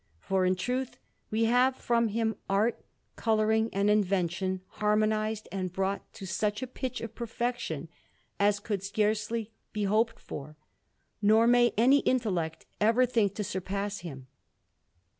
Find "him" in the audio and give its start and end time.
2.07-2.35, 13.99-14.25